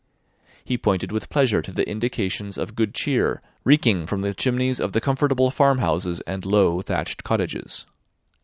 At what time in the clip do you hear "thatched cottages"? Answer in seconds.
6.81-7.85